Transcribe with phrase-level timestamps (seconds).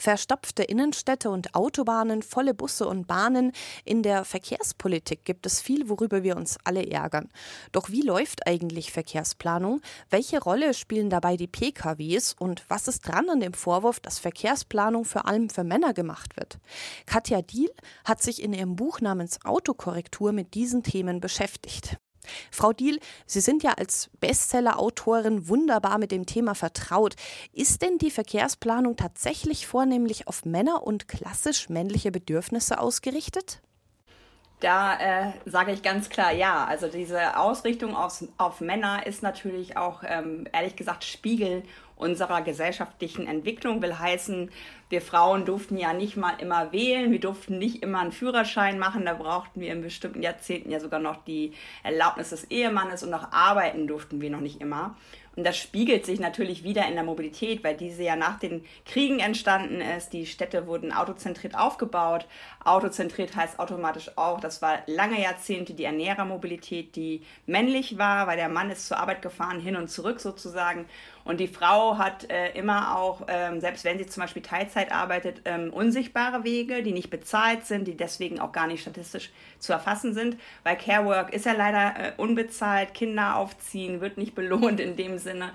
[0.00, 3.52] Verstopfte Innenstädte und Autobahnen, volle Busse und Bahnen.
[3.84, 7.28] In der Verkehrspolitik gibt es viel, worüber wir uns alle ärgern.
[7.72, 9.82] Doch wie läuft eigentlich Verkehrsplanung?
[10.08, 12.34] Welche Rolle spielen dabei die PKWs?
[12.38, 16.58] Und was ist dran an dem Vorwurf, dass Verkehrsplanung vor allem für Männer gemacht wird?
[17.04, 17.70] Katja Diel
[18.06, 21.98] hat sich in ihrem Buch namens Autokorrektur mit diesen Themen beschäftigt.
[22.50, 27.14] Frau Diel, Sie sind ja als Bestseller-Autorin wunderbar mit dem Thema vertraut.
[27.52, 33.60] Ist denn die Verkehrsplanung tatsächlich vornehmlich auf Männer und klassisch männliche Bedürfnisse ausgerichtet?
[34.60, 36.64] Da äh, sage ich ganz klar ja.
[36.66, 41.62] Also diese Ausrichtung auf, auf Männer ist natürlich auch ähm, ehrlich gesagt Spiegel
[42.00, 43.82] unserer gesellschaftlichen Entwicklung.
[43.82, 44.50] Will heißen,
[44.88, 49.04] wir Frauen durften ja nicht mal immer wählen, wir durften nicht immer einen Führerschein machen,
[49.04, 51.52] da brauchten wir in bestimmten Jahrzehnten ja sogar noch die
[51.84, 54.96] Erlaubnis des Ehemannes und auch arbeiten durften wir noch nicht immer.
[55.36, 59.20] Und das spiegelt sich natürlich wieder in der Mobilität, weil diese ja nach den Kriegen
[59.20, 60.12] entstanden ist.
[60.12, 62.26] Die Städte wurden autozentriert aufgebaut.
[62.64, 68.48] Autozentriert heißt automatisch auch, das war lange Jahrzehnte die Ernährermobilität, die männlich war, weil der
[68.48, 70.86] Mann ist zur Arbeit gefahren, hin und zurück sozusagen.
[71.24, 75.42] Und die Frau hat äh, immer auch, ähm, selbst wenn sie zum Beispiel Teilzeit arbeitet,
[75.44, 80.14] ähm, unsichtbare Wege, die nicht bezahlt sind, die deswegen auch gar nicht statistisch zu erfassen
[80.14, 84.96] sind, weil Care Work ist ja leider äh, unbezahlt, Kinder aufziehen wird nicht belohnt in
[84.96, 85.52] dem Sinne.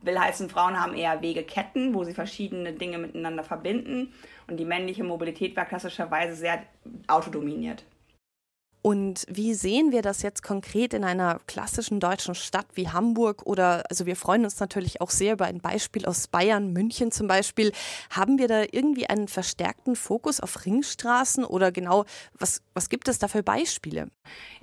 [0.00, 4.12] Will heißen, Frauen haben eher Wegeketten, wo sie verschiedene Dinge miteinander verbinden.
[4.46, 6.62] Und die männliche Mobilität war klassischerweise sehr
[7.08, 7.84] autodominiert.
[8.88, 13.84] Und wie sehen wir das jetzt konkret in einer klassischen deutschen Stadt wie Hamburg oder,
[13.90, 17.72] also wir freuen uns natürlich auch sehr über ein Beispiel aus Bayern, München zum Beispiel.
[18.08, 22.06] Haben wir da irgendwie einen verstärkten Fokus auf Ringstraßen oder genau,
[22.38, 24.08] was, was gibt es da für Beispiele?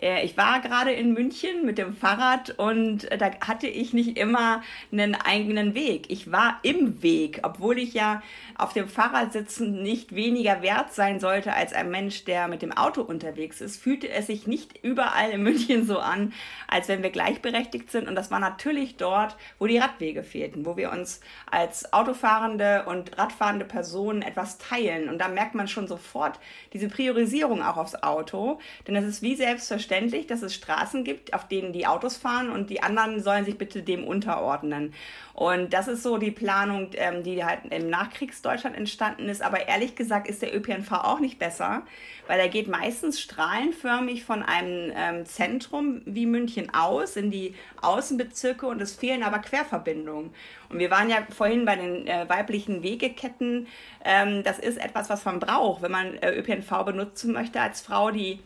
[0.02, 4.18] Äh, ich war gerade in München mit dem Fahrrad und äh, da hatte ich nicht
[4.18, 6.10] immer einen eigenen Weg.
[6.10, 8.24] Ich war im Weg, obwohl ich ja
[8.58, 12.72] auf dem Fahrrad sitzen nicht weniger wert sein sollte als ein Mensch, der mit dem
[12.72, 16.34] Auto unterwegs ist, fühlte es sich nicht überall in München so an,
[16.68, 18.08] als wenn wir gleichberechtigt sind.
[18.08, 23.18] Und das war natürlich dort, wo die Radwege fehlten, wo wir uns als autofahrende und
[23.18, 25.10] radfahrende Personen etwas teilen.
[25.10, 26.40] Und da merkt man schon sofort
[26.74, 28.60] diese Priorisierung auch aufs Auto.
[28.88, 32.70] Denn es ist wie selbstverständlich, dass es Straßen gibt, auf denen die Autos fahren und
[32.70, 34.94] die anderen sollen sich bitte dem unterordnen.
[35.36, 39.42] Und das ist so die Planung, ähm, die halt im Nachkriegsdeutschland entstanden ist.
[39.42, 41.84] Aber ehrlich gesagt ist der ÖPNV auch nicht besser,
[42.28, 43.95] weil er geht meistens strahlenförmig
[44.26, 50.32] von einem ähm, Zentrum wie München aus in die Außenbezirke und es fehlen aber Querverbindungen.
[50.70, 53.68] Und wir waren ja vorhin bei den äh, weiblichen Wegeketten.
[54.04, 58.12] Ähm, das ist etwas, was man braucht, wenn man äh, ÖPNV benutzen möchte als Frau,
[58.12, 58.40] die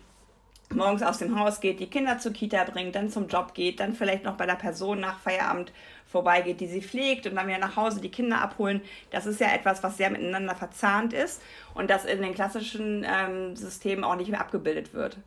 [0.73, 3.93] morgens aus dem Haus geht, die Kinder zur Kita bringt, dann zum Job geht, dann
[3.93, 5.71] vielleicht noch bei der Person nach Feierabend
[6.05, 8.81] vorbeigeht, die sie pflegt und dann wieder nach Hause die Kinder abholen.
[9.11, 11.41] Das ist ja etwas, was sehr miteinander verzahnt ist
[11.73, 15.17] und das in den klassischen ähm, Systemen auch nicht mehr abgebildet wird.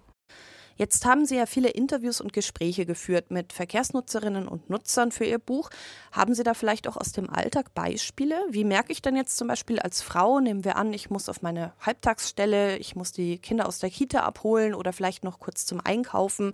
[0.77, 5.38] Jetzt haben Sie ja viele Interviews und Gespräche geführt mit Verkehrsnutzerinnen und Nutzern für Ihr
[5.38, 5.71] Buch.
[6.12, 8.37] Haben Sie da vielleicht auch aus dem Alltag Beispiele?
[8.50, 11.43] Wie merke ich denn jetzt zum Beispiel als Frau, nehmen wir an, ich muss auf
[11.43, 15.81] meine Halbtagsstelle, ich muss die Kinder aus der Kita abholen oder vielleicht noch kurz zum
[15.81, 16.53] Einkaufen,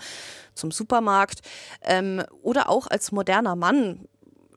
[0.54, 1.40] zum Supermarkt.
[1.82, 4.08] Ähm, oder auch als moderner Mann,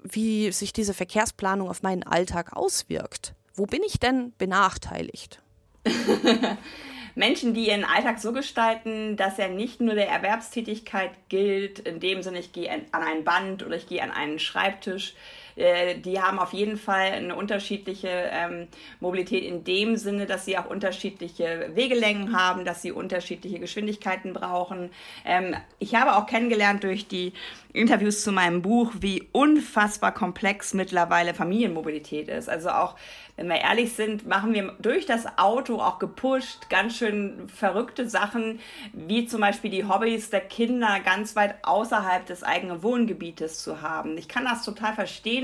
[0.03, 3.33] wie sich diese Verkehrsplanung auf meinen Alltag auswirkt.
[3.53, 5.41] Wo bin ich denn benachteiligt?
[7.21, 12.23] Menschen, die ihren Alltag so gestalten, dass er nicht nur der Erwerbstätigkeit gilt, in dem
[12.23, 15.13] Sinne, ich gehe an ein Band oder ich gehe an einen Schreibtisch,
[15.55, 18.67] äh, die haben auf jeden Fall eine unterschiedliche ähm,
[18.99, 24.91] Mobilität in dem Sinne, dass sie auch unterschiedliche Wegelängen haben, dass sie unterschiedliche Geschwindigkeiten brauchen.
[25.25, 27.33] Ähm, ich habe auch kennengelernt durch die
[27.73, 32.49] Interviews zu meinem Buch, wie unfassbar komplex mittlerweile Familienmobilität ist.
[32.49, 32.95] Also auch
[33.37, 38.59] wenn wir ehrlich sind, machen wir durch das Auto auch gepusht ganz schön verrückte Sachen,
[38.93, 44.17] wie zum Beispiel die Hobbys der Kinder ganz weit außerhalb des eigenen Wohngebietes zu haben.
[44.17, 45.40] Ich kann das total verstehen,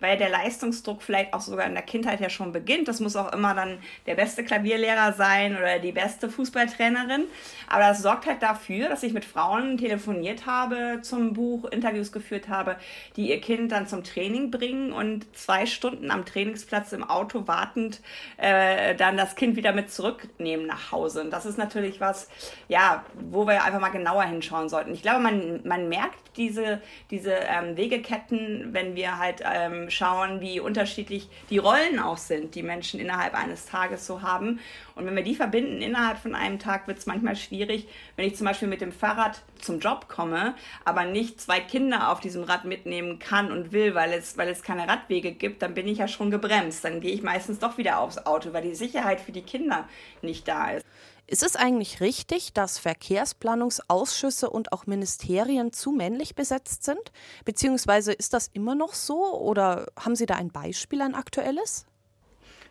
[0.00, 2.88] weil der Leistungsdruck vielleicht auch sogar in der Kindheit ja schon beginnt.
[2.88, 7.24] Das muss auch immer dann der beste Klavierlehrer sein oder die beste Fußballtrainerin.
[7.68, 12.48] Aber das sorgt halt dafür, dass ich mit Frauen telefoniert habe zum Buch, Interviews geführt
[12.48, 12.76] habe,
[13.16, 17.46] die ihr Kind dann zum Training bringen und zwei Stunden am Trainingsplatz im Auto Auto
[17.46, 18.00] wartend
[18.36, 21.22] äh, dann das Kind wieder mit zurücknehmen nach Hause.
[21.22, 22.28] Und das ist natürlich was,
[22.68, 24.92] ja, wo wir einfach mal genauer hinschauen sollten.
[24.92, 26.80] Ich glaube, man, man merkt diese,
[27.10, 32.54] diese ähm, Wegeketten, wenn wir halt halt ähm, schauen, wie unterschiedlich die Rollen auch sind,
[32.54, 34.60] die Menschen innerhalb eines Tages so haben.
[34.94, 38.36] Und wenn wir die verbinden innerhalb von einem Tag, wird es manchmal schwierig, wenn ich
[38.36, 40.54] zum Beispiel mit dem Fahrrad zum Job komme,
[40.84, 44.62] aber nicht zwei Kinder auf diesem Rad mitnehmen kann und will, weil es, weil es
[44.62, 46.84] keine Radwege gibt, dann bin ich ja schon gebremst.
[46.84, 49.88] Dann gehe ich meistens doch wieder aufs Auto, weil die Sicherheit für die Kinder
[50.22, 50.86] nicht da ist.
[51.26, 57.12] Ist es eigentlich richtig, dass Verkehrsplanungsausschüsse und auch Ministerien zu männlich besetzt sind?
[57.46, 61.86] Beziehungsweise ist das immer noch so oder haben Sie da ein Beispiel, ein aktuelles?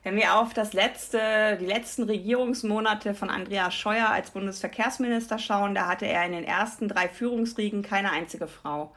[0.04, 5.88] Wenn wir auf das letzte, die letzten Regierungsmonate von Andreas Scheuer als Bundesverkehrsminister schauen, da
[5.88, 8.94] hatte er in den ersten drei Führungsriegen keine einzige Frau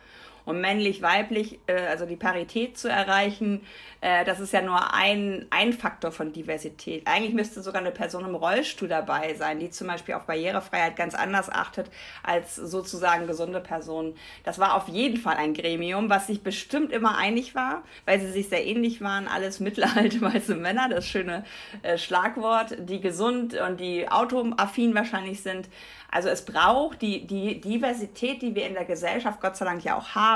[0.47, 3.61] und männlich-weiblich, äh, also die Parität zu erreichen,
[4.01, 7.03] äh, das ist ja nur ein, ein Faktor von Diversität.
[7.07, 11.15] Eigentlich müsste sogar eine Person im Rollstuhl dabei sein, die zum Beispiel auf Barrierefreiheit ganz
[11.15, 11.91] anders achtet
[12.23, 14.15] als sozusagen gesunde Personen.
[14.45, 18.31] Das war auf jeden Fall ein Gremium, was sich bestimmt immer einig war, weil sie
[18.31, 19.27] sich sehr ähnlich waren.
[19.27, 21.45] Alles mittelalte weiße Männer, das schöne
[21.83, 25.69] äh, Schlagwort, die gesund und die autoaffin wahrscheinlich sind.
[26.11, 29.97] Also es braucht die, die Diversität, die wir in der Gesellschaft Gott sei Dank ja
[29.97, 30.36] auch haben,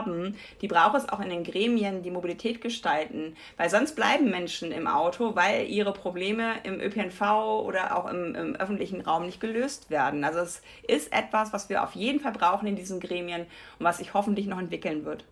[0.61, 4.87] die braucht es auch in den Gremien, die Mobilität gestalten, weil sonst bleiben Menschen im
[4.87, 7.20] Auto, weil ihre Probleme im ÖPNV
[7.64, 10.25] oder auch im, im öffentlichen Raum nicht gelöst werden.
[10.25, 13.43] Also es ist etwas, was wir auf jeden Fall brauchen in diesen Gremien
[13.79, 15.25] und was sich hoffentlich noch entwickeln wird.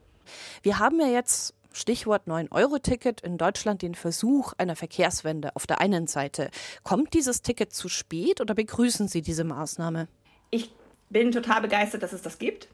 [0.62, 6.06] Wir haben ja jetzt Stichwort 9-Euro-Ticket in Deutschland den Versuch einer Verkehrswende auf der einen
[6.06, 6.50] Seite.
[6.82, 10.08] Kommt dieses Ticket zu spät oder begrüßen Sie diese Maßnahme?
[10.50, 10.70] ich
[11.10, 12.68] bin total begeistert, dass es das gibt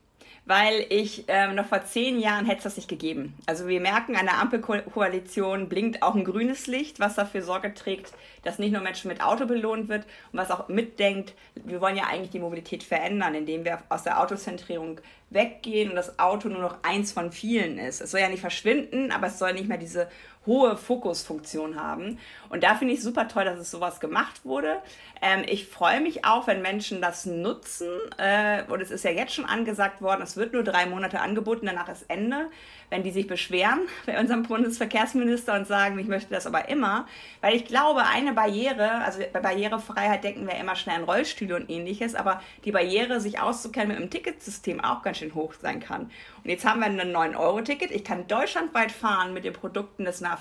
[0.47, 3.35] weil ich ähm, noch vor zehn Jahren hätte es das nicht gegeben.
[3.47, 8.13] Also wir merken, an der Ampelkoalition blinkt auch ein grünes Licht, was dafür Sorge trägt,
[8.43, 12.05] dass nicht nur Menschen mit Auto belohnt wird und was auch mitdenkt, wir wollen ja
[12.05, 15.01] eigentlich die Mobilität verändern, indem wir aus der Autozentrierung
[15.31, 18.03] weggehen und das Auto nur noch eins von vielen ist.
[18.03, 20.09] Es soll ja nicht verschwinden, aber es soll nicht mehr diese
[20.47, 22.19] hohe Fokusfunktion haben.
[22.49, 24.77] Und da finde ich super toll, dass es sowas gemacht wurde.
[25.23, 27.89] Ähm, ich freue mich auch, wenn Menschen das nutzen.
[28.19, 31.67] Äh, und es ist ja jetzt schon angesagt worden, es wird nur drei Monate angeboten,
[31.67, 32.51] danach ist Ende.
[32.91, 37.07] Wenn die sich beschweren bei unserem Bundesverkehrsminister und sagen, ich möchte das aber immer,
[37.41, 41.71] weil ich glaube, eine Barriere, also bei Barrierefreiheit denken wir immer schnell an Rollstühle und
[41.71, 46.03] ähnliches, aber die Barriere, sich auszukennen mit einem Ticketsystem auch ganz schön hoch sein kann.
[46.03, 47.91] Und jetzt haben wir ein 9-Euro-Ticket.
[47.91, 50.34] Ich kann deutschlandweit fahren mit den Produkten des Nahverkehrs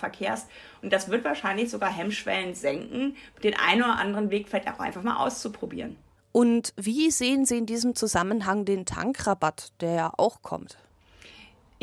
[0.82, 5.04] und das wird wahrscheinlich sogar Hemmschwellen senken, den einen oder anderen Weg vielleicht auch einfach
[5.04, 5.98] mal auszuprobieren.
[6.32, 10.78] Und wie sehen Sie in diesem Zusammenhang den Tankrabatt, der ja auch kommt?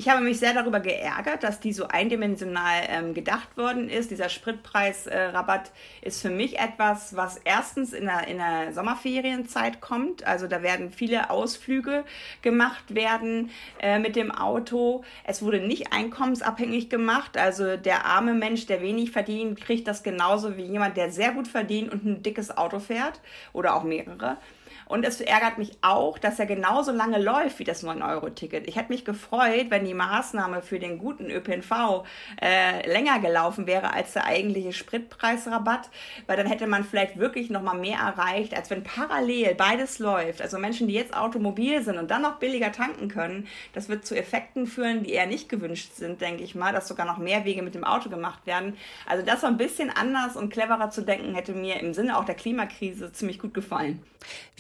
[0.01, 4.11] Ich habe mich sehr darüber geärgert, dass die so eindimensional ähm, gedacht worden ist.
[4.11, 10.27] Dieser Spritpreisrabatt äh, ist für mich etwas, was erstens in der, in der Sommerferienzeit kommt.
[10.27, 12.05] Also da werden viele Ausflüge
[12.41, 15.05] gemacht werden äh, mit dem Auto.
[15.25, 17.37] Es wurde nicht einkommensabhängig gemacht.
[17.37, 21.47] Also der arme Mensch, der wenig verdient, kriegt das genauso wie jemand, der sehr gut
[21.47, 23.21] verdient und ein dickes Auto fährt
[23.53, 24.39] oder auch mehrere.
[24.87, 28.67] Und es ärgert mich auch, dass er genauso lange läuft wie das 9-Euro-Ticket.
[28.69, 32.05] Ich hätte mich gefreut, wenn die Maßnahme für den guten ÖPNV
[32.41, 35.91] äh, länger gelaufen wäre als der eigentliche Spritpreisrabatt,
[36.27, 40.43] weil dann hätte man vielleicht wirklich noch mal mehr erreicht, als wenn parallel beides läuft.
[40.43, 44.17] Also Menschen, die jetzt automobil sind und dann noch billiger tanken können, das wird zu
[44.17, 47.63] Effekten führen, die eher nicht gewünscht sind, denke ich mal, dass sogar noch mehr Wege
[47.63, 48.77] mit dem Auto gemacht werden.
[49.07, 52.25] Also das so ein bisschen anders und cleverer zu denken, hätte mir im Sinne auch
[52.25, 54.03] der Klimakrise ziemlich gut gefallen.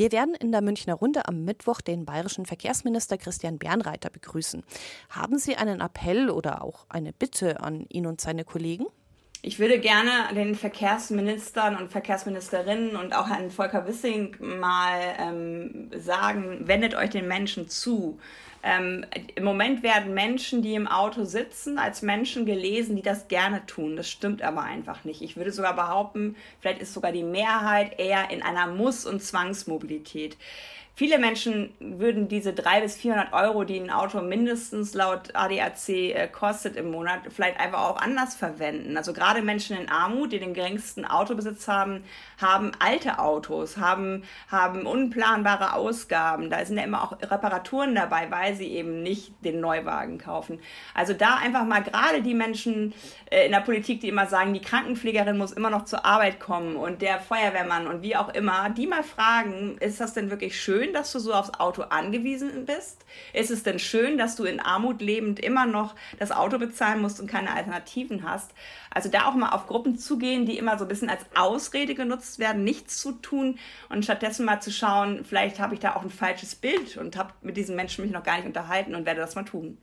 [0.00, 4.64] Wir werden in der Münchner Runde am Mittwoch den bayerischen Verkehrsminister Christian Bernreiter begrüßen.
[5.11, 8.87] Haben Sie einen Appell oder auch eine Bitte an ihn und seine Kollegen?
[9.42, 16.66] Ich würde gerne den Verkehrsministern und Verkehrsministerinnen und auch Herrn Volker Wissing mal ähm, sagen,
[16.66, 18.19] wendet euch den Menschen zu.
[18.62, 23.64] Ähm, Im Moment werden Menschen, die im Auto sitzen, als Menschen gelesen, die das gerne
[23.67, 23.97] tun.
[23.97, 25.23] Das stimmt aber einfach nicht.
[25.23, 30.37] Ich würde sogar behaupten, vielleicht ist sogar die Mehrheit eher in einer Muss- und Zwangsmobilität.
[31.00, 36.28] Viele Menschen würden diese 300 bis 400 Euro, die ein Auto mindestens laut ADAC äh,
[36.30, 38.99] kostet im Monat, vielleicht einfach auch anders verwenden.
[38.99, 42.04] Also gerade Menschen in Armut, die den geringsten Autobesitz haben,
[42.38, 46.50] haben alte Autos, haben, haben unplanbare Ausgaben.
[46.50, 50.61] Da sind ja immer auch Reparaturen dabei, weil sie eben nicht den Neuwagen kaufen.
[50.92, 52.92] Also da einfach mal gerade die Menschen
[53.30, 56.76] äh, in der Politik, die immer sagen, die Krankenpflegerin muss immer noch zur Arbeit kommen
[56.76, 60.89] und der Feuerwehrmann und wie auch immer, die mal fragen, ist das denn wirklich schön?
[60.90, 63.04] Schön, dass du so aufs Auto angewiesen bist?
[63.32, 67.20] Ist es denn schön, dass du in Armut lebend immer noch das Auto bezahlen musst
[67.20, 68.50] und keine Alternativen hast?
[68.90, 72.38] Also da auch mal auf Gruppen zugehen, die immer so ein bisschen als Ausrede genutzt
[72.38, 76.11] werden, nichts zu tun und stattdessen mal zu schauen, vielleicht habe ich da auch ein
[76.11, 79.37] falsches Bild und habe mit diesen Menschen mich noch gar nicht unterhalten und werde das
[79.37, 79.78] mal tun.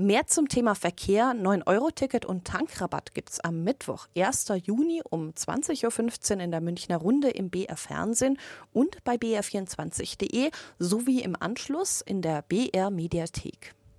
[0.00, 4.50] Mehr zum Thema Verkehr, 9-Euro-Ticket und Tankrabatt gibt es am Mittwoch, 1.
[4.64, 8.38] Juni um 20.15 Uhr in der Münchner Runde im BR Fernsehen
[8.72, 13.74] und bei br24.de sowie im Anschluss in der BR Mediathek.